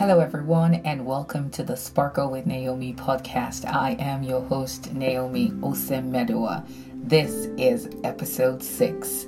Hello, 0.00 0.20
everyone, 0.20 0.76
and 0.76 1.04
welcome 1.04 1.50
to 1.50 1.62
the 1.62 1.76
Sparkle 1.76 2.30
with 2.30 2.46
Naomi 2.46 2.94
podcast. 2.94 3.70
I 3.70 3.96
am 3.98 4.22
your 4.22 4.40
host, 4.40 4.94
Naomi 4.94 5.50
Osemedua. 5.50 6.66
This 6.94 7.48
is 7.58 7.86
episode 8.02 8.62
six. 8.62 9.26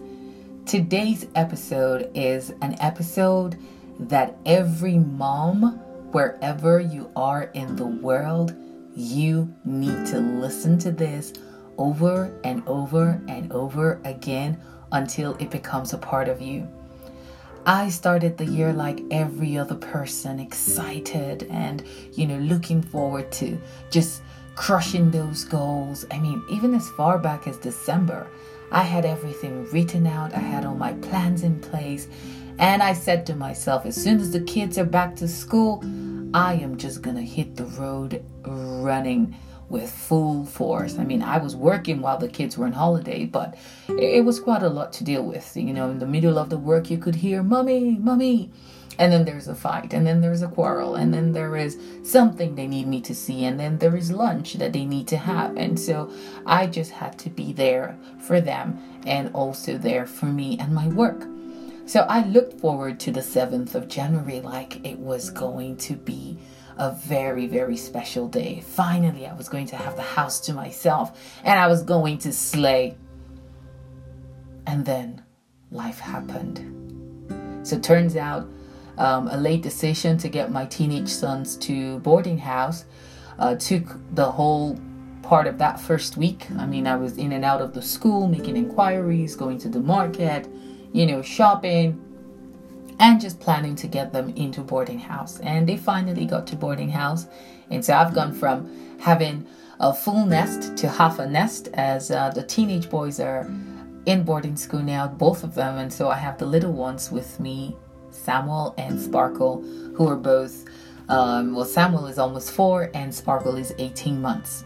Today's 0.65 1.27
episode 1.35 2.11
is 2.15 2.55
an 2.63 2.77
episode 2.81 3.59
that 4.01 4.39
every 4.47 4.97
mom, 4.97 5.79
wherever 6.11 6.81
you 6.81 7.11
are 7.17 7.51
in 7.53 7.77
the 7.77 7.85
world, 7.85 8.55
you 8.97 9.55
need 9.67 10.07
to 10.07 10.21
listen 10.21 10.79
to 10.79 10.91
this 10.91 11.35
over 11.77 12.35
and 12.45 12.67
over 12.67 13.21
and 13.29 13.53
over 13.53 14.01
again 14.07 14.59
until 14.93 15.35
it 15.35 15.51
becomes 15.51 15.93
a 15.93 15.99
part 15.99 16.29
of 16.29 16.41
you. 16.41 16.67
I 17.65 17.91
started 17.91 18.37
the 18.37 18.45
year 18.45 18.73
like 18.73 19.03
every 19.13 19.57
other 19.57 19.77
person, 19.77 20.41
excited 20.41 21.45
and, 21.49 21.85
you 22.13 22.27
know, 22.27 22.39
looking 22.39 22.83
forward 22.83 23.31
to 23.33 23.57
just 23.89 24.23
crushing 24.57 25.13
those 25.13 25.45
goals. 25.45 26.05
I 26.11 26.19
mean, 26.19 26.43
even 26.51 26.75
as 26.75 26.89
far 26.91 27.19
back 27.19 27.47
as 27.47 27.57
December, 27.59 28.27
I 28.73 28.83
had 28.83 29.05
everything 29.05 29.71
written 29.71 30.09
out, 30.09 30.35
I 30.35 30.41
had 30.41 30.65
all 30.65 30.75
my 30.75 30.95
plans 30.95 31.45
in 31.45 31.61
place, 31.61 32.09
and 32.59 32.83
I 32.83 32.95
said 32.95 33.27
to 33.27 33.37
myself, 33.37 33.87
as 33.87 33.95
soon 33.95 34.19
as 34.19 34.33
the 34.33 34.41
kids 34.41 34.77
are 34.77 34.85
back 34.85 35.15
to 35.17 35.29
school, 35.29 35.85
I 36.35 36.55
am 36.55 36.77
just 36.77 37.01
gonna 37.01 37.23
hit 37.23 37.55
the 37.57 37.67
road 37.67 38.25
running 38.45 39.37
with 39.73 39.91
full 39.91 40.45
force. 40.45 40.99
I 40.99 41.05
mean, 41.05 41.23
I 41.23 41.39
was 41.39 41.57
working 41.57 42.03
while 42.03 42.19
the 42.19 42.29
kids 42.29 42.59
were 42.59 42.67
on 42.67 42.73
holiday, 42.73 43.25
but 43.25 43.57
it 43.89 44.23
was 44.25 44.39
quite 44.39 44.63
a 44.63 44.69
lot 44.69 44.93
to 44.95 45.05
deal 45.05 45.25
with. 45.25 45.57
You 45.57 45.73
know, 45.73 45.91
in 45.91 45.99
the 45.99 46.07
middle 46.07 46.39
of 46.39 46.51
the 46.51 46.59
work, 46.59 46.91
you 46.91 46.99
could 46.99 47.17
hear, 47.17 47.43
Mommy, 47.43 47.97
Mommy. 47.99 48.51
And 48.99 49.11
then 49.11 49.25
there's 49.25 49.49
a 49.49 49.55
fight, 49.55 49.95
and 49.95 50.07
then 50.07 50.21
there's 50.21 50.43
a 50.43 50.49
quarrel, 50.49 50.97
and 50.97 51.15
then 51.15 51.33
there 51.33 51.57
is 51.57 51.79
something 52.03 52.55
they 52.55 52.67
need 52.67 52.87
me 52.87 53.01
to 53.01 53.15
see, 53.15 53.47
and 53.47 53.59
then 53.59 53.79
there 53.79 53.97
is 53.97 54.13
lunch 54.13 54.53
that 54.55 54.75
they 54.75 54.85
need 54.85 55.09
to 55.09 55.17
have. 55.17 55.57
And 55.57 55.81
so 55.81 56.13
I 56.45 56.67
just 56.67 56.91
had 56.91 57.19
to 57.21 57.31
be 57.31 57.55
there 57.55 57.97
for 58.21 58.43
them 58.43 58.79
and 59.07 59.31
also 59.33 59.79
there 59.79 60.05
for 60.05 60.27
me 60.27 60.59
and 60.59 60.75
my 60.75 60.89
work. 60.89 61.27
So 61.87 62.01
I 62.01 62.25
looked 62.27 62.61
forward 62.61 63.01
to 63.01 63.11
the 63.11 63.21
7th 63.21 63.75
of 63.75 63.89
January 63.89 64.41
like 64.43 64.87
it 64.87 64.99
was 64.99 65.31
going 65.31 65.79
to 65.79 65.95
be 65.95 66.39
a 66.77 66.93
very, 66.93 67.47
very 67.47 67.77
special 67.77 68.29
day. 68.29 68.61
Finally, 68.61 69.27
I 69.27 69.35
was 69.35 69.49
going 69.49 69.67
to 69.67 69.77
have 69.77 69.97
the 69.97 70.03
house 70.03 70.41
to 70.41 70.53
myself 70.53 71.19
and 71.45 71.59
I 71.59 71.67
was 71.67 71.83
going 71.83 72.19
to 72.19 72.33
slay. 72.33 72.97
And 74.67 74.85
then 74.85 75.23
life 75.71 75.99
happened. 75.99 76.69
So, 77.67 77.79
turns 77.79 78.17
out 78.17 78.49
um, 78.99 79.29
a 79.29 79.37
late 79.37 79.63
decision 79.63 80.19
to 80.19 80.29
get 80.29 80.51
my 80.51 80.67
teenage 80.67 81.09
sons 81.09 81.57
to 81.59 81.99
boarding 82.01 82.39
house 82.39 82.85
uh, 83.39 83.57
took 83.57 83.85
the 84.15 84.31
whole 84.31 84.79
part 85.23 85.47
of 85.47 85.59
that 85.59 85.81
first 85.81 86.17
week. 86.17 86.47
I 86.59 86.67
mean, 86.67 86.87
I 86.87 86.97
was 86.97 87.17
in 87.17 87.33
and 87.33 87.45
out 87.45 87.61
of 87.61 87.73
the 87.73 87.83
school, 87.83 88.29
making 88.29 88.57
inquiries, 88.57 89.35
going 89.37 89.59
to 89.59 89.69
the 89.69 89.81
market, 89.81 90.49
you 90.93 91.07
know, 91.07 91.23
shopping, 91.23 92.01
and 92.99 93.21
just 93.21 93.41
planning 93.41 93.75
to 93.77 93.87
get 93.87 94.13
them 94.13 94.31
into 94.31 94.61
boarding 94.61 94.99
house. 94.99 95.41
And 95.41 95.69
they 95.69 95.77
finally 95.77 96.27
got 96.27 96.47
to 96.49 96.57
boarding 96.57 96.91
house. 96.91 97.27
And 97.71 97.85
so 97.85 97.95
I've 97.95 98.15
gone 98.15 98.33
from 98.33 98.99
having 99.01 99.47
a 99.81 99.93
full 99.93 100.27
nest 100.27 100.77
to 100.77 100.89
half 100.89 101.19
a 101.19 101.27
nest 101.27 101.69
as 101.75 102.11
uh, 102.11 102.31
the 102.31 102.43
teenage 102.43 102.89
boys 102.89 103.19
are 103.19 103.51
in 104.07 104.23
boarding 104.25 104.57
school 104.57 104.83
now, 104.83 105.09
both 105.09 105.45
of 105.45 105.55
them. 105.55 105.79
And 105.79 105.93
so 105.93 106.09
I 106.09 106.17
have 106.17 106.39
the 106.39 106.47
little 106.47 106.73
ones 106.73 107.11
with 107.11 107.41
me, 107.41 107.77
Samuel 108.11 108.75
and 108.79 109.01
Sparkle, 109.01 109.63
who 109.95 110.09
are 110.09 110.17
both, 110.17 110.65
um, 111.09 111.55
well, 111.55 111.65
Samuel 111.65 112.07
is 112.07 112.19
almost 112.19 112.53
four 112.53 112.91
and 112.95 113.15
Sparkle 113.15 113.57
is 113.57 113.75
18 113.79 114.21
months. 114.21 114.65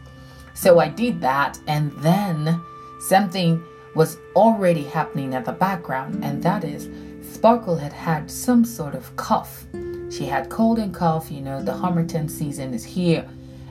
So 0.54 0.80
I 0.80 0.88
did 0.88 1.20
that. 1.20 1.58
And 1.66 1.92
then 1.98 2.60
something 3.00 3.62
was 3.96 4.18
already 4.34 4.84
happening 4.84 5.34
at 5.34 5.46
the 5.46 5.52
background, 5.52 6.22
and 6.22 6.42
that 6.42 6.64
is 6.64 6.88
Sparkle 7.36 7.76
had 7.76 7.92
had 7.92 8.30
some 8.30 8.64
sort 8.64 8.94
of 8.94 9.14
cough. 9.16 9.66
She 10.10 10.24
had 10.24 10.48
cold 10.48 10.78
and 10.78 10.94
cough, 10.94 11.30
you 11.30 11.42
know, 11.42 11.62
the 11.62 11.74
Harmattan 11.74 12.30
season 12.30 12.72
is 12.72 12.82
here. 12.82 13.28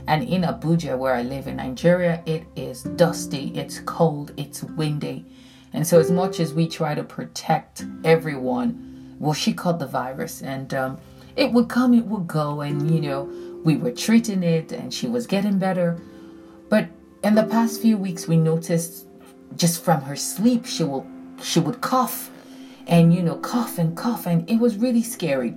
And 0.07 0.23
in 0.23 0.43
Abuja, 0.43 0.95
where 0.95 1.15
I 1.15 1.23
live 1.23 1.47
in 1.47 1.55
Nigeria, 1.55 2.21
it 2.27 2.43
is 2.55 2.83
dusty, 2.83 3.51
it's 3.55 3.79
cold, 3.79 4.33
it's 4.37 4.61
windy. 4.61 5.25
And 5.73 5.85
so, 5.85 5.99
as 5.99 6.11
much 6.11 6.39
as 6.39 6.53
we 6.53 6.67
try 6.67 6.93
to 6.93 7.03
protect 7.03 7.87
everyone, 8.03 9.15
well, 9.19 9.33
she 9.33 9.51
caught 9.51 9.79
the 9.79 9.87
virus 9.87 10.43
and 10.43 10.71
um, 10.75 10.99
it 11.35 11.51
would 11.51 11.67
come, 11.67 11.95
it 11.95 12.05
would 12.05 12.27
go. 12.27 12.61
And, 12.61 12.91
you 12.91 13.01
know, 13.01 13.23
we 13.63 13.77
were 13.77 13.91
treating 13.91 14.43
it 14.43 14.73
and 14.73 14.93
she 14.93 15.07
was 15.07 15.25
getting 15.25 15.57
better. 15.57 15.99
But 16.69 16.87
in 17.23 17.33
the 17.33 17.45
past 17.45 17.81
few 17.81 17.97
weeks, 17.97 18.27
we 18.27 18.37
noticed 18.37 19.07
just 19.55 19.83
from 19.83 20.01
her 20.01 20.15
sleep, 20.15 20.67
she 20.67 20.83
will 20.83 21.07
she 21.41 21.59
would 21.59 21.81
cough 21.81 22.29
and 22.87 23.13
you 23.13 23.21
know 23.23 23.35
cough 23.37 23.77
and 23.77 23.95
cough 23.95 24.25
and 24.25 24.49
it 24.49 24.59
was 24.59 24.77
really 24.77 25.03
scary. 25.03 25.55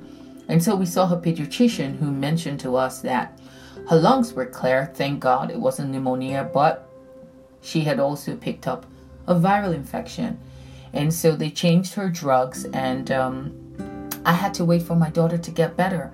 And 0.49 0.63
so 0.63 0.75
we 0.75 0.87
saw 0.87 1.07
her 1.07 1.17
pediatrician 1.17 1.99
who 1.99 2.11
mentioned 2.11 2.61
to 2.61 2.77
us 2.77 3.01
that 3.03 3.39
her 3.91 3.97
lungs 3.97 4.33
were 4.33 4.47
clear. 4.47 4.91
Thank 4.95 5.21
god 5.21 5.51
it 5.51 5.61
wasn't 5.61 5.91
pneumonia 5.91 6.51
but 6.53 6.89
she 7.61 7.81
had 7.81 7.99
also 7.99 8.37
picked 8.37 8.67
up 8.67 8.87
a 9.27 9.35
viral 9.35 9.75
infection. 9.75 10.39
And 10.93 11.13
so 11.13 11.37
they 11.37 11.51
changed 11.51 11.95
her 11.95 12.09
drugs 12.09 12.65
and 12.67 13.11
um, 13.11 13.55
i 14.25 14.33
had 14.33 14.55
to 14.55 14.65
wait 14.65 14.83
for 14.83 14.97
my 14.97 15.11
daughter 15.11 15.39
to 15.39 15.51
get 15.51 15.77
better 15.77 16.13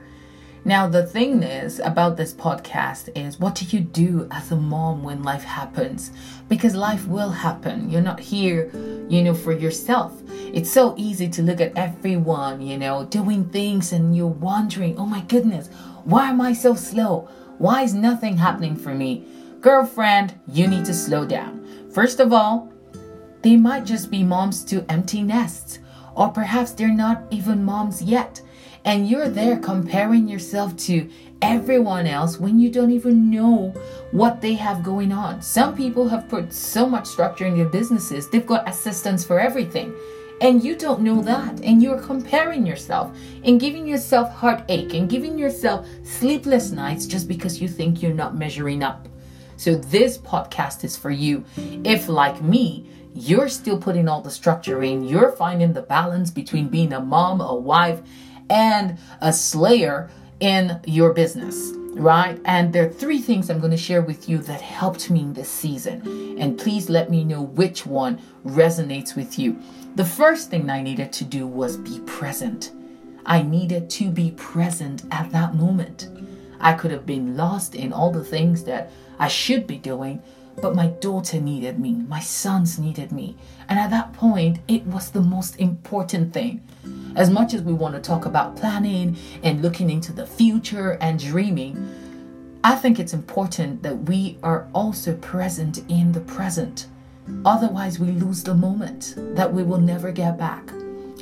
now, 0.66 0.88
the 0.88 1.04
thing 1.04 1.42
is 1.42 1.78
about 1.78 2.16
this 2.16 2.32
podcast 2.32 3.10
is 3.14 3.38
what 3.38 3.54
do 3.54 3.66
you 3.66 3.80
do 3.80 4.26
as 4.30 4.50
a 4.50 4.56
mom 4.56 5.02
when 5.02 5.22
life 5.22 5.44
happens? 5.44 6.10
Because 6.48 6.74
life 6.74 7.06
will 7.06 7.28
happen. 7.28 7.90
You're 7.90 8.00
not 8.00 8.18
here, 8.18 8.70
you 9.10 9.22
know, 9.22 9.34
for 9.34 9.52
yourself. 9.52 10.22
It's 10.30 10.72
so 10.72 10.94
easy 10.96 11.28
to 11.28 11.42
look 11.42 11.60
at 11.60 11.76
everyone, 11.76 12.62
you 12.62 12.78
know, 12.78 13.04
doing 13.04 13.50
things 13.50 13.92
and 13.92 14.16
you're 14.16 14.26
wondering, 14.26 14.96
oh 14.96 15.04
my 15.04 15.20
goodness, 15.22 15.68
why 16.04 16.30
am 16.30 16.40
I 16.40 16.54
so 16.54 16.74
slow? 16.74 17.28
Why 17.58 17.82
is 17.82 17.92
nothing 17.92 18.38
happening 18.38 18.74
for 18.74 18.94
me? 18.94 19.26
Girlfriend, 19.60 20.40
you 20.48 20.66
need 20.66 20.86
to 20.86 20.94
slow 20.94 21.26
down. 21.26 21.90
First 21.92 22.20
of 22.20 22.32
all, 22.32 22.72
they 23.42 23.58
might 23.58 23.84
just 23.84 24.10
be 24.10 24.22
moms 24.22 24.64
to 24.64 24.86
empty 24.88 25.20
nests, 25.20 25.80
or 26.14 26.28
perhaps 26.30 26.70
they're 26.70 26.88
not 26.88 27.24
even 27.30 27.64
moms 27.64 28.00
yet 28.00 28.40
and 28.84 29.08
you're 29.08 29.28
there 29.28 29.58
comparing 29.58 30.28
yourself 30.28 30.76
to 30.76 31.08
everyone 31.40 32.06
else 32.06 32.38
when 32.38 32.58
you 32.58 32.70
don't 32.70 32.90
even 32.90 33.30
know 33.30 33.74
what 34.10 34.40
they 34.40 34.54
have 34.54 34.82
going 34.82 35.12
on. 35.12 35.42
Some 35.42 35.76
people 35.76 36.08
have 36.08 36.28
put 36.28 36.52
so 36.52 36.86
much 36.86 37.06
structure 37.06 37.46
in 37.46 37.56
their 37.56 37.68
businesses, 37.68 38.28
they've 38.28 38.46
got 38.46 38.68
assistants 38.68 39.24
for 39.24 39.40
everything. 39.40 39.94
And 40.40 40.62
you 40.62 40.76
don't 40.76 41.00
know 41.00 41.22
that. 41.22 41.60
And 41.62 41.82
you're 41.82 42.00
comparing 42.00 42.66
yourself 42.66 43.16
and 43.44 43.60
giving 43.60 43.86
yourself 43.86 44.30
heartache 44.34 44.92
and 44.92 45.08
giving 45.08 45.38
yourself 45.38 45.86
sleepless 46.02 46.70
nights 46.70 47.06
just 47.06 47.28
because 47.28 47.62
you 47.62 47.68
think 47.68 48.02
you're 48.02 48.12
not 48.12 48.36
measuring 48.36 48.82
up. 48.82 49.08
So, 49.56 49.76
this 49.76 50.18
podcast 50.18 50.82
is 50.82 50.96
for 50.96 51.10
you. 51.10 51.44
If, 51.84 52.08
like 52.08 52.42
me, 52.42 52.90
you're 53.14 53.48
still 53.48 53.78
putting 53.78 54.08
all 54.08 54.20
the 54.20 54.30
structure 54.30 54.82
in, 54.82 55.04
you're 55.04 55.30
finding 55.30 55.72
the 55.72 55.82
balance 55.82 56.30
between 56.30 56.68
being 56.68 56.92
a 56.92 57.00
mom, 57.00 57.40
a 57.40 57.54
wife, 57.54 58.02
and 58.50 58.98
a 59.20 59.32
slayer 59.32 60.10
in 60.40 60.80
your 60.84 61.12
business, 61.12 61.72
right? 61.94 62.40
And 62.44 62.72
there 62.72 62.86
are 62.86 62.92
three 62.92 63.20
things 63.20 63.48
I'm 63.48 63.60
going 63.60 63.70
to 63.70 63.76
share 63.76 64.02
with 64.02 64.28
you 64.28 64.38
that 64.38 64.60
helped 64.60 65.10
me 65.10 65.20
in 65.20 65.32
this 65.32 65.48
season. 65.48 66.36
And 66.38 66.58
please 66.58 66.90
let 66.90 67.10
me 67.10 67.24
know 67.24 67.42
which 67.42 67.86
one 67.86 68.20
resonates 68.44 69.16
with 69.16 69.38
you. 69.38 69.58
The 69.94 70.04
first 70.04 70.50
thing 70.50 70.68
I 70.68 70.82
needed 70.82 71.12
to 71.14 71.24
do 71.24 71.46
was 71.46 71.76
be 71.76 72.00
present. 72.00 72.72
I 73.24 73.42
needed 73.42 73.88
to 73.90 74.10
be 74.10 74.32
present 74.32 75.04
at 75.10 75.30
that 75.30 75.54
moment. 75.54 76.08
I 76.60 76.72
could 76.72 76.90
have 76.90 77.06
been 77.06 77.36
lost 77.36 77.74
in 77.74 77.92
all 77.92 78.10
the 78.10 78.24
things 78.24 78.64
that 78.64 78.90
I 79.18 79.28
should 79.28 79.66
be 79.66 79.78
doing, 79.78 80.22
but 80.60 80.74
my 80.74 80.86
daughter 80.86 81.40
needed 81.40 81.78
me, 81.78 81.92
my 82.08 82.20
sons 82.20 82.78
needed 82.78 83.12
me. 83.12 83.36
And 83.68 83.78
at 83.78 83.90
that 83.90 84.12
point, 84.12 84.58
it 84.68 84.86
was 84.86 85.10
the 85.10 85.20
most 85.20 85.58
important 85.58 86.32
thing. 86.32 86.62
As 87.16 87.30
much 87.30 87.54
as 87.54 87.62
we 87.62 87.72
want 87.72 87.94
to 87.94 88.00
talk 88.00 88.26
about 88.26 88.56
planning 88.56 89.16
and 89.42 89.62
looking 89.62 89.90
into 89.90 90.12
the 90.12 90.26
future 90.26 90.98
and 91.00 91.18
dreaming, 91.18 91.88
I 92.62 92.76
think 92.76 92.98
it's 92.98 93.12
important 93.12 93.82
that 93.82 94.04
we 94.04 94.38
are 94.42 94.68
also 94.74 95.16
present 95.16 95.78
in 95.90 96.12
the 96.12 96.20
present. 96.20 96.86
Otherwise, 97.44 97.98
we 97.98 98.08
lose 98.08 98.42
the 98.42 98.54
moment 98.54 99.14
that 99.16 99.52
we 99.52 99.62
will 99.62 99.80
never 99.80 100.12
get 100.12 100.38
back. 100.38 100.72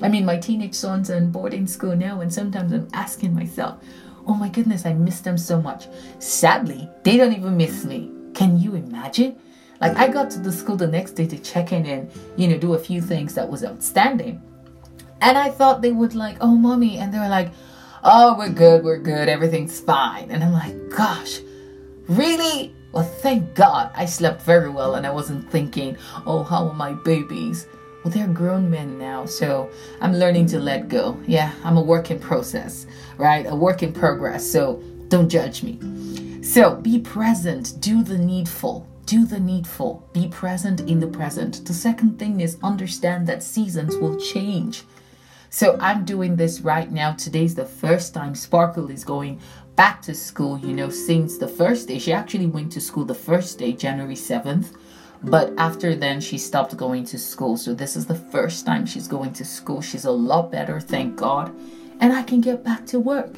I 0.00 0.08
mean, 0.08 0.24
my 0.24 0.36
teenage 0.36 0.74
sons 0.74 1.10
are 1.10 1.16
in 1.16 1.30
boarding 1.30 1.66
school 1.66 1.94
now, 1.94 2.20
and 2.20 2.32
sometimes 2.32 2.72
I'm 2.72 2.88
asking 2.92 3.34
myself, 3.34 3.78
oh 4.26 4.34
my 4.34 4.48
goodness, 4.48 4.86
I 4.86 4.94
miss 4.94 5.20
them 5.20 5.38
so 5.38 5.60
much. 5.60 5.88
Sadly, 6.18 6.88
they 7.02 7.16
don't 7.16 7.32
even 7.32 7.56
miss 7.56 7.84
me. 7.84 8.10
Can 8.42 8.58
you 8.58 8.74
imagine? 8.74 9.38
Like 9.80 9.96
I 9.96 10.08
got 10.08 10.28
to 10.32 10.40
the 10.40 10.50
school 10.50 10.74
the 10.74 10.88
next 10.88 11.12
day 11.12 11.28
to 11.28 11.38
check 11.38 11.70
in 11.70 11.86
and, 11.86 12.10
you 12.36 12.48
know, 12.48 12.58
do 12.58 12.74
a 12.74 12.78
few 12.78 13.00
things 13.00 13.34
that 13.34 13.48
was 13.48 13.64
outstanding. 13.64 14.42
And 15.20 15.38
I 15.38 15.48
thought 15.48 15.80
they 15.80 15.92
would 15.92 16.16
like, 16.16 16.38
oh 16.40 16.56
mommy, 16.56 16.98
and 16.98 17.14
they 17.14 17.20
were 17.20 17.28
like, 17.28 17.52
oh, 18.02 18.36
we're 18.36 18.48
good, 18.48 18.82
we're 18.82 18.98
good, 18.98 19.28
everything's 19.28 19.78
fine. 19.78 20.32
And 20.32 20.42
I'm 20.42 20.52
like, 20.52 20.74
gosh, 20.90 21.38
really? 22.08 22.74
Well, 22.90 23.04
thank 23.04 23.54
God 23.54 23.92
I 23.94 24.06
slept 24.06 24.42
very 24.42 24.70
well 24.70 24.96
and 24.96 25.06
I 25.06 25.12
wasn't 25.12 25.48
thinking, 25.48 25.96
oh, 26.26 26.42
how 26.42 26.66
are 26.66 26.74
my 26.74 26.94
babies? 26.94 27.68
Well, 28.02 28.12
they're 28.12 28.26
grown 28.26 28.68
men 28.68 28.98
now, 28.98 29.24
so 29.24 29.70
I'm 30.00 30.14
learning 30.14 30.46
to 30.46 30.58
let 30.58 30.88
go. 30.88 31.16
Yeah, 31.28 31.52
I'm 31.62 31.76
a 31.76 31.82
work 31.82 32.10
in 32.10 32.18
process, 32.18 32.88
right? 33.18 33.46
A 33.46 33.54
work 33.54 33.84
in 33.84 33.92
progress, 33.92 34.44
so 34.44 34.82
don't 35.06 35.28
judge 35.28 35.62
me. 35.62 35.78
So 36.52 36.74
be 36.74 36.98
present, 36.98 37.80
do 37.80 38.02
the 38.02 38.18
needful, 38.18 38.86
do 39.06 39.24
the 39.24 39.40
needful, 39.40 40.06
be 40.12 40.28
present 40.28 40.82
in 40.82 41.00
the 41.00 41.06
present. 41.06 41.64
The 41.64 41.72
second 41.72 42.18
thing 42.18 42.42
is 42.42 42.58
understand 42.62 43.26
that 43.26 43.42
seasons 43.42 43.96
will 43.96 44.20
change. 44.20 44.82
So 45.48 45.78
I'm 45.80 46.04
doing 46.04 46.36
this 46.36 46.60
right 46.60 46.92
now. 46.92 47.12
Today's 47.12 47.54
the 47.54 47.64
first 47.64 48.12
time 48.12 48.34
Sparkle 48.34 48.90
is 48.90 49.02
going 49.02 49.40
back 49.76 50.02
to 50.02 50.14
school, 50.14 50.58
you 50.58 50.74
know, 50.74 50.90
since 50.90 51.38
the 51.38 51.48
first 51.48 51.88
day. 51.88 51.98
She 51.98 52.12
actually 52.12 52.48
went 52.48 52.70
to 52.72 52.82
school 52.82 53.06
the 53.06 53.14
first 53.14 53.58
day, 53.58 53.72
January 53.72 54.14
7th. 54.14 54.76
But 55.22 55.54
after 55.56 55.94
then, 55.94 56.20
she 56.20 56.36
stopped 56.36 56.76
going 56.76 57.06
to 57.06 57.18
school. 57.18 57.56
So 57.56 57.72
this 57.72 57.96
is 57.96 58.04
the 58.04 58.22
first 58.30 58.66
time 58.66 58.84
she's 58.84 59.08
going 59.08 59.32
to 59.40 59.44
school. 59.46 59.80
She's 59.80 60.04
a 60.04 60.10
lot 60.10 60.52
better, 60.52 60.80
thank 60.80 61.16
God. 61.16 61.50
And 62.00 62.12
I 62.12 62.22
can 62.22 62.42
get 62.42 62.62
back 62.62 62.84
to 62.88 63.00
work. 63.00 63.36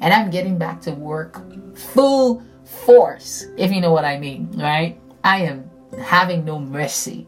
And 0.00 0.12
I'm 0.12 0.30
getting 0.30 0.58
back 0.58 0.80
to 0.82 0.90
work 0.90 1.40
full 1.76 2.42
force, 2.66 3.46
if 3.56 3.72
you 3.72 3.80
know 3.80 3.92
what 3.92 4.04
I 4.04 4.18
mean, 4.18 4.50
right? 4.56 5.00
I 5.24 5.38
am 5.42 5.70
having 5.98 6.44
no 6.44 6.58
mercy. 6.58 7.26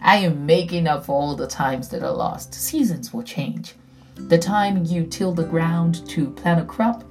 I 0.00 0.16
am 0.16 0.44
making 0.44 0.86
up 0.86 1.06
for 1.06 1.12
all 1.12 1.36
the 1.36 1.46
times 1.46 1.88
that 1.90 2.02
are 2.02 2.12
lost. 2.12 2.54
Seasons 2.54 3.12
will 3.12 3.22
change. 3.22 3.74
The 4.16 4.38
time 4.38 4.84
you 4.84 5.04
till 5.04 5.32
the 5.32 5.44
ground 5.44 6.06
to 6.10 6.30
plant 6.30 6.60
a 6.60 6.64
crop 6.64 7.04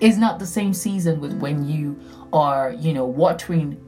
is 0.00 0.18
not 0.18 0.38
the 0.38 0.46
same 0.46 0.74
season 0.74 1.20
with 1.20 1.34
when 1.38 1.68
you 1.68 1.98
are, 2.32 2.72
you 2.72 2.92
know, 2.92 3.04
watering 3.04 3.80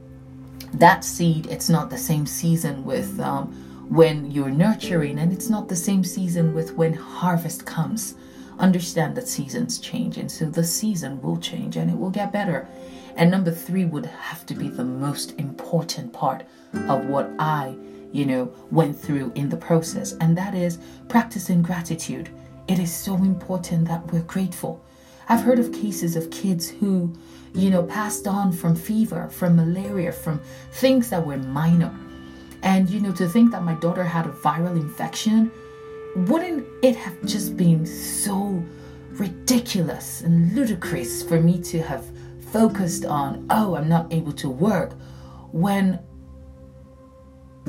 that 0.73 1.03
seed. 1.03 1.47
It's 1.47 1.69
not 1.69 1.89
the 1.89 1.97
same 1.97 2.25
season 2.25 2.83
with 2.85 3.19
um, 3.19 3.47
when 3.89 4.31
you're 4.31 4.49
nurturing, 4.49 5.19
and 5.19 5.33
it's 5.33 5.49
not 5.49 5.67
the 5.67 5.75
same 5.75 6.03
season 6.03 6.53
with 6.53 6.73
when 6.73 6.93
harvest 6.93 7.65
comes. 7.65 8.15
Understand 8.59 9.15
that 9.15 9.27
seasons 9.27 9.79
change, 9.79 10.17
and 10.17 10.31
so 10.31 10.45
the 10.45 10.63
season 10.63 11.21
will 11.21 11.37
change 11.37 11.77
and 11.77 11.91
it 11.91 11.97
will 11.97 12.09
get 12.09 12.33
better. 12.33 12.67
And 13.15 13.29
number 13.29 13.51
three 13.51 13.85
would 13.85 14.05
have 14.05 14.45
to 14.47 14.55
be 14.55 14.67
the 14.67 14.83
most 14.83 15.33
important 15.39 16.13
part 16.13 16.43
of 16.87 17.05
what 17.05 17.29
I, 17.39 17.75
you 18.11 18.25
know, 18.25 18.53
went 18.71 18.99
through 18.99 19.31
in 19.35 19.49
the 19.49 19.57
process, 19.57 20.13
and 20.13 20.37
that 20.37 20.55
is 20.55 20.79
practicing 21.07 21.61
gratitude. 21.61 22.29
It 22.67 22.79
is 22.79 22.93
so 22.93 23.15
important 23.15 23.87
that 23.87 24.11
we're 24.11 24.21
grateful. 24.21 24.83
I've 25.29 25.43
heard 25.43 25.59
of 25.59 25.71
cases 25.71 26.15
of 26.15 26.31
kids 26.31 26.69
who, 26.69 27.13
you 27.53 27.69
know, 27.69 27.83
passed 27.83 28.27
on 28.27 28.51
from 28.51 28.75
fever, 28.75 29.29
from 29.29 29.55
malaria, 29.55 30.11
from 30.11 30.41
things 30.71 31.09
that 31.09 31.25
were 31.25 31.37
minor. 31.37 31.93
And, 32.63 32.89
you 32.89 32.99
know, 32.99 33.13
to 33.13 33.27
think 33.27 33.51
that 33.51 33.63
my 33.63 33.75
daughter 33.75 34.03
had 34.03 34.25
a 34.25 34.31
viral 34.31 34.75
infection, 34.75 35.51
wouldn't 36.25 36.65
it 36.83 36.95
have 36.95 37.23
just 37.25 37.55
been 37.55 37.85
so 37.85 38.63
ridiculous 39.11 40.21
and 40.21 40.53
ludicrous 40.55 41.23
for 41.23 41.39
me 41.39 41.61
to 41.63 41.81
have 41.81 42.05
focused 42.51 43.05
on, 43.05 43.45
oh, 43.49 43.75
I'm 43.75 43.89
not 43.89 44.11
able 44.11 44.33
to 44.33 44.49
work, 44.49 44.93
when 45.51 45.99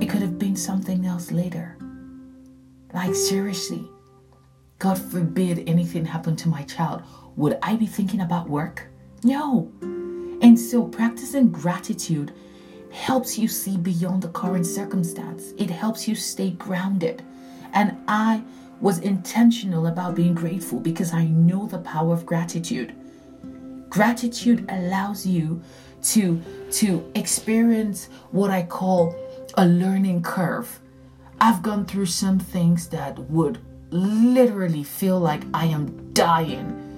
it 0.01 0.07
could 0.09 0.23
have 0.23 0.39
been 0.39 0.57
something 0.57 1.05
else 1.05 1.31
later? 1.31 1.77
Like, 2.95 3.15
seriously, 3.15 3.87
God 4.79 4.99
forbid 4.99 5.69
anything 5.69 6.05
happened 6.05 6.39
to 6.39 6.49
my 6.49 6.63
child 6.63 7.03
would 7.39 7.57
I 7.63 7.77
be 7.77 7.87
thinking 7.87 8.21
about 8.21 8.49
work? 8.49 8.89
No. 9.23 9.71
And 10.43 10.59
so 10.59 10.83
practicing 10.83 11.51
gratitude 11.51 12.33
helps 12.91 13.39
you 13.39 13.47
see 13.47 13.77
beyond 13.77 14.23
the 14.23 14.29
current 14.31 14.67
circumstance. 14.67 15.53
It 15.57 15.71
helps 15.71 16.09
you 16.09 16.17
stay 16.17 16.51
grounded. 16.51 17.23
And 17.73 17.97
I 18.09 18.43
was 18.81 18.99
intentional 18.99 19.87
about 19.87 20.15
being 20.15 20.35
grateful 20.35 20.81
because 20.81 21.13
I 21.13 21.25
know 21.27 21.67
the 21.67 21.79
power 21.79 22.13
of 22.13 22.27
gratitude. 22.27 22.95
Gratitude 23.89 24.65
allows 24.69 25.27
you 25.27 25.63
to 26.03 26.41
to 26.73 27.11
experience 27.15 28.09
what 28.31 28.51
I 28.51 28.63
call 28.63 29.15
a 29.57 29.67
learning 29.67 30.23
curve. 30.23 30.81
I've 31.41 31.63
gone 31.63 31.87
through 31.87 32.07
some 32.07 32.39
things 32.39 32.89
that 32.89 33.19
would 33.31 33.59
literally 33.91 34.85
feel 34.85 35.19
like 35.19 35.43
I 35.55 35.67
am 35.67 36.13
dying 36.13 36.89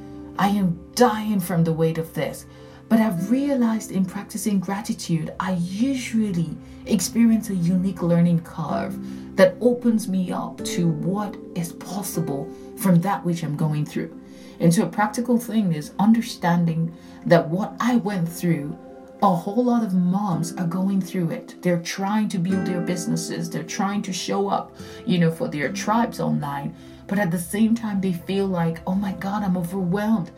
I 0.40 0.48
am 0.48 0.80
dying 0.94 1.38
from 1.38 1.64
the 1.64 1.72
weight 1.74 1.98
of 1.98 2.14
this. 2.14 2.46
But 2.90 2.98
I've 2.98 3.30
realized 3.30 3.92
in 3.92 4.04
practicing 4.04 4.58
gratitude, 4.58 5.32
I 5.38 5.52
usually 5.52 6.56
experience 6.86 7.48
a 7.48 7.54
unique 7.54 8.02
learning 8.02 8.40
curve 8.40 9.36
that 9.36 9.54
opens 9.60 10.08
me 10.08 10.32
up 10.32 10.62
to 10.64 10.88
what 10.88 11.36
is 11.54 11.72
possible 11.74 12.52
from 12.76 13.00
that 13.02 13.24
which 13.24 13.44
I'm 13.44 13.56
going 13.56 13.86
through. 13.86 14.20
And 14.58 14.74
so, 14.74 14.82
a 14.82 14.88
practical 14.88 15.38
thing 15.38 15.72
is 15.72 15.92
understanding 16.00 16.92
that 17.24 17.48
what 17.48 17.76
I 17.78 17.96
went 17.96 18.28
through, 18.28 18.76
a 19.22 19.36
whole 19.36 19.66
lot 19.66 19.84
of 19.84 19.94
moms 19.94 20.52
are 20.54 20.66
going 20.66 21.00
through 21.00 21.30
it. 21.30 21.62
They're 21.62 21.80
trying 21.82 22.28
to 22.30 22.38
build 22.38 22.66
their 22.66 22.80
businesses, 22.80 23.48
they're 23.48 23.62
trying 23.62 24.02
to 24.02 24.12
show 24.12 24.48
up, 24.48 24.74
you 25.06 25.18
know, 25.18 25.30
for 25.30 25.46
their 25.46 25.72
tribes 25.72 26.18
online. 26.18 26.74
But 27.06 27.20
at 27.20 27.30
the 27.30 27.38
same 27.38 27.76
time, 27.76 28.00
they 28.00 28.14
feel 28.14 28.48
like, 28.48 28.80
oh 28.84 28.96
my 28.96 29.12
God, 29.12 29.44
I'm 29.44 29.56
overwhelmed. 29.56 30.32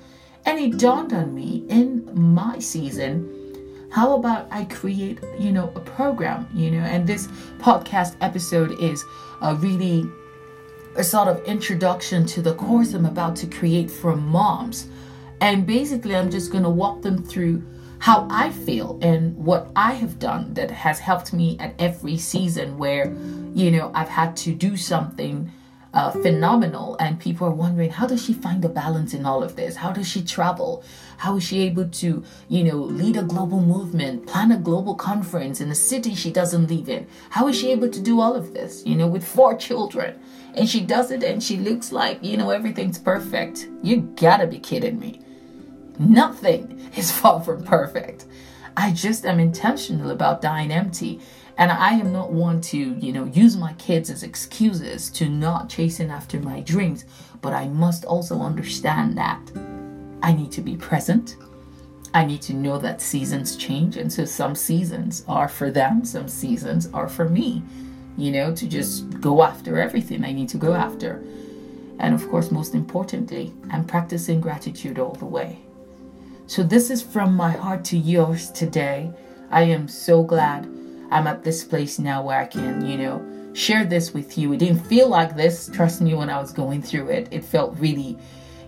And 0.44 0.59
it 0.59 0.79
dawned 0.79 1.12
on 1.12 1.35
me 1.35 1.65
in 1.69 2.09
my 2.15 2.59
season, 2.59 3.89
how 3.91 4.15
about 4.17 4.49
I 4.50 4.65
create, 4.65 5.21
you 5.39 5.53
know, 5.53 5.73
a 5.77 5.81
program, 5.81 6.49
you 6.55 6.71
know, 6.71 6.81
and 6.81 7.06
this 7.06 7.29
podcast 7.59 8.17
episode 8.21 8.73
is 8.81 9.05
a 9.41 9.55
really 9.55 10.05
a 10.97 11.05
sort 11.05 11.29
of 11.29 11.43
introduction 11.44 12.27
to 12.27 12.43
the 12.43 12.55
course 12.55 12.93
I'm 12.93 13.06
about 13.06 13.37
to 13.37 13.47
create 13.47 13.91
for 13.91 14.17
moms. 14.17 14.89
And 15.41 15.67
basically, 15.67 16.17
I'm 16.17 16.31
just 16.31 16.50
going 16.50 16.65
to 16.65 16.71
walk 16.71 17.03
them 17.03 17.23
through 17.23 17.62
how 17.99 18.27
I 18.31 18.50
feel 18.50 18.99
and 19.00 19.37
what 19.37 19.71
I 19.77 19.93
have 19.93 20.19
done 20.19 20.55
that 20.55 20.71
has 20.71 20.99
helped 20.99 21.33
me 21.33 21.56
at 21.61 21.75
every 21.79 22.17
season 22.17 22.79
where, 22.79 23.15
you 23.55 23.71
know, 23.71 23.93
I've 23.95 24.09
had 24.09 24.37
to 24.38 24.53
do 24.53 24.77
something 24.77 25.50
uh, 25.94 26.11
phenomenal. 26.11 26.97
And 26.99 27.21
people 27.21 27.47
are 27.47 27.52
wondering, 27.52 27.90
how 27.90 28.07
does 28.07 28.25
she 28.25 28.33
find 28.33 28.62
the 28.62 28.69
balance 28.69 29.14
in 29.14 29.26
all 29.26 29.43
of 29.43 29.57
this? 29.57 29.76
How 29.76 29.93
does 29.93 30.09
she 30.09 30.23
travel? 30.23 30.83
How 31.19 31.37
is 31.37 31.45
she 31.45 31.61
able 31.61 31.88
to, 31.88 32.25
you 32.49 32.64
know, 32.64 32.76
lead 32.76 33.16
a 33.16 33.23
global 33.23 33.61
movement, 33.61 34.26
plan 34.26 34.52
a 34.52 34.59
global 34.59 34.95
conference 34.95 35.61
in 35.61 35.71
a 35.71 35.75
city 35.75 36.14
she 36.14 36.33
doesn't 36.33 36.69
live 36.69 36.88
in? 36.88 37.07
How 37.31 37.49
is 37.49 37.59
she 37.59 37.71
able 37.71 37.90
to 37.90 38.00
do 38.00 38.21
all 38.21 38.35
of 38.35 38.55
this, 38.55 38.85
you 38.87 38.95
know, 38.95 39.07
with 39.07 39.25
four 39.25 39.57
children? 39.69 40.19
And 40.55 40.69
she 40.69 40.81
does 40.81 41.11
it 41.11 41.23
and 41.23 41.43
she 41.43 41.57
looks 41.57 41.93
like, 41.93 42.23
you 42.23 42.37
know, 42.37 42.50
everything's 42.50 42.99
perfect. 42.99 43.69
You 43.83 44.02
gotta 44.16 44.47
be 44.47 44.59
kidding 44.59 44.99
me. 44.99 45.21
Nothing 45.99 46.90
is 46.97 47.11
far 47.11 47.43
from 47.43 47.64
perfect. 47.64 48.26
I 48.76 48.93
just 48.93 49.26
am 49.26 49.38
intentional 49.38 50.11
about 50.11 50.40
dying 50.40 50.73
empty 50.73 51.21
and 51.62 51.71
I 51.71 51.90
am 51.90 52.12
not 52.12 52.33
one 52.33 52.61
to, 52.62 52.76
you 52.76 53.12
know, 53.12 53.26
use 53.26 53.57
my 53.57 53.73
kids 53.75 54.11
as 54.11 54.25
excuses 54.25 55.09
to 55.11 55.28
not 55.28 55.69
chasing 55.69 56.11
after 56.11 56.40
my 56.40 56.59
dreams, 56.59 57.04
but 57.40 57.52
I 57.52 57.69
must 57.69 58.04
also 58.04 58.40
understand 58.40 59.16
that 59.16 59.38
I 60.25 60.33
need 60.33 60.50
to 60.50 60.61
be 60.61 60.76
present. 60.76 61.37
I 62.14 62.25
need 62.25 62.42
to 62.42 62.52
know 62.52 62.78
that 62.78 63.00
seasons 63.00 63.54
change. 63.54 63.97
And 63.97 64.12
so 64.12 64.25
some 64.25 64.57
seasons 64.57 65.25
are 65.28 65.47
for 65.47 65.71
them, 65.71 66.04
some 66.04 66.26
seasons 66.26 66.88
are 66.92 67.09
for 67.09 67.28
me, 67.28 67.62
you 68.19 68.33
know, 68.33 68.52
to 68.57 68.66
just 68.66 69.21
go 69.21 69.45
after 69.45 69.81
everything 69.81 70.25
I 70.25 70.33
need 70.33 70.49
to 70.49 70.59
go 70.59 70.75
after. 70.75 71.23
And 72.00 72.12
of 72.12 72.28
course, 72.28 72.50
most 72.50 72.75
importantly, 72.75 73.52
I'm 73.71 73.85
practicing 73.85 74.40
gratitude 74.40 74.99
all 74.99 75.14
the 75.14 75.26
way. 75.26 75.61
So, 76.49 76.64
this 76.64 76.90
is 76.90 77.02
from 77.02 77.37
my 77.37 77.52
heart 77.52 77.85
to 77.85 77.97
yours 77.97 78.50
today. 78.50 79.12
I 79.52 79.62
am 79.62 79.87
so 79.87 80.25
glad 80.25 80.66
I'm 81.12 81.26
at 81.26 81.45
this 81.45 81.62
place 81.62 81.99
now 81.99 82.23
where 82.23 82.40
I 82.40 82.47
can, 82.47 82.87
you 82.87 82.97
know, 82.97 83.52
share 83.52 83.85
this 83.85 84.14
with 84.14 84.38
you. 84.38 84.52
It 84.54 84.59
didn't 84.59 84.81
feel 84.87 85.09
like 85.09 85.37
this, 85.37 85.71
trust 85.73 86.00
me, 86.00 86.14
when 86.14 86.31
I 86.31 86.40
was 86.40 86.52
going 86.52 86.83
through 86.83 87.09
it. 87.11 87.28
It 87.31 87.45
felt 87.45 87.78
really, 87.78 88.19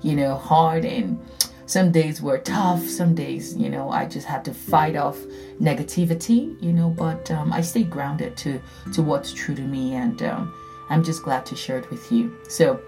you 0.03 0.15
know, 0.15 0.37
hard 0.37 0.85
and 0.85 1.19
some 1.67 1.91
days 1.91 2.21
were 2.21 2.39
tough. 2.39 2.87
Some 2.87 3.15
days, 3.15 3.57
you 3.57 3.71
know, 3.71 3.91
I 3.91 4.05
just 4.05 4.27
had 4.27 4.45
to 4.45 4.53
fight 4.53 4.97
off 4.97 5.19
negativity, 5.61 6.63
you 6.63 6.73
know, 6.73 6.91
but 6.91 7.31
um, 7.31 7.53
I 7.53 7.63
stayed 7.63 7.91
grounded 7.91 8.37
to, 8.39 8.61
to 8.93 9.03
what's 9.03 9.33
true 9.33 9.55
to 9.55 9.63
me. 9.63 9.95
And 9.95 10.23
um, 10.23 10.55
I'm 10.91 11.03
just 11.03 11.23
glad 11.23 11.47
to 11.47 11.57
share 11.57 11.79
it 11.79 11.91
with 11.91 12.13
you. 12.13 12.37
So 12.49 12.79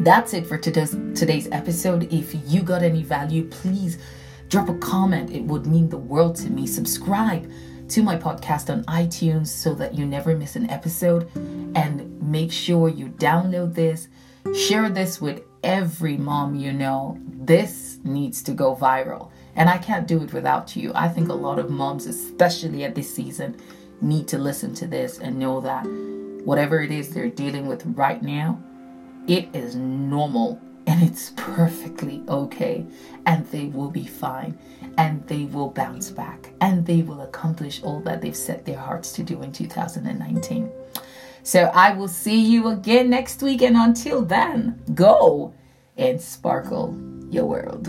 that's 0.00 0.34
it 0.34 0.46
for 0.46 0.58
today's, 0.58 0.90
today's 1.14 1.48
episode. 1.50 2.12
If 2.12 2.34
you 2.46 2.62
got 2.62 2.82
any 2.82 3.02
value, 3.02 3.44
please 3.48 3.96
drop 4.50 4.68
a 4.68 4.74
comment. 4.74 5.30
It 5.30 5.44
would 5.44 5.66
mean 5.66 5.88
the 5.88 5.96
world 5.96 6.36
to 6.36 6.50
me. 6.50 6.66
Subscribe 6.66 7.50
to 7.90 8.02
my 8.04 8.16
podcast 8.16 8.70
on 8.70 8.84
iTunes 8.84 9.48
so 9.48 9.74
that 9.74 9.94
you 9.94 10.06
never 10.06 10.36
miss 10.36 10.54
an 10.54 10.70
episode. 10.70 11.28
And 11.74 12.22
make 12.22 12.52
sure 12.52 12.88
you 12.88 13.08
download 13.08 13.74
this, 13.74 14.08
share 14.54 14.88
this 14.88 15.20
with 15.20 15.42
every 15.64 16.16
mom 16.16 16.54
you 16.54 16.72
know, 16.72 17.18
this 17.26 17.98
needs 18.04 18.42
to 18.44 18.52
go 18.52 18.76
viral. 18.76 19.30
And 19.56 19.68
I 19.68 19.78
can't 19.78 20.06
do 20.06 20.22
it 20.22 20.32
without 20.32 20.76
you. 20.76 20.92
I 20.94 21.08
think 21.08 21.28
a 21.28 21.34
lot 21.34 21.58
of 21.58 21.68
moms, 21.68 22.06
especially 22.06 22.84
at 22.84 22.94
this 22.94 23.12
season, 23.12 23.56
need 24.00 24.28
to 24.28 24.38
listen 24.38 24.72
to 24.76 24.86
this 24.86 25.18
and 25.18 25.38
know 25.38 25.60
that 25.60 25.84
whatever 26.44 26.80
it 26.80 26.92
is 26.92 27.12
they're 27.12 27.28
dealing 27.28 27.66
with 27.66 27.84
right 27.86 28.22
now, 28.22 28.62
it 29.26 29.48
is 29.52 29.74
normal 29.74 30.60
and 30.90 31.04
it's 31.04 31.30
perfectly 31.36 32.20
okay. 32.28 32.84
And 33.24 33.46
they 33.52 33.66
will 33.66 33.92
be 33.92 34.06
fine 34.06 34.58
and 34.98 35.24
they 35.28 35.44
will 35.44 35.70
bounce 35.70 36.10
back 36.10 36.50
and 36.60 36.84
they 36.84 37.02
will 37.02 37.20
accomplish 37.20 37.80
all 37.84 38.00
that 38.00 38.20
they've 38.20 38.36
set 38.36 38.64
their 38.64 38.78
hearts 38.78 39.12
to 39.12 39.22
do 39.22 39.40
in 39.42 39.52
2019. 39.52 40.68
So 41.44 41.70
I 41.74 41.92
will 41.92 42.08
see 42.08 42.40
you 42.40 42.68
again 42.68 43.08
next 43.08 43.40
week. 43.40 43.62
And 43.62 43.76
until 43.76 44.22
then, 44.22 44.82
go 44.94 45.54
and 45.96 46.20
sparkle 46.20 46.98
your 47.30 47.44
world. 47.44 47.88